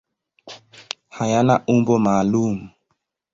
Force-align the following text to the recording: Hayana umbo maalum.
Hayana 1.17 1.55
umbo 1.73 1.93
maalum. 2.05 2.55